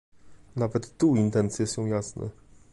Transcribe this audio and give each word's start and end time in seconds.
Nawet 0.55 0.97
tu 0.97 1.15
intencje 1.15 1.67
są 1.67 1.85
jasne 1.85 2.29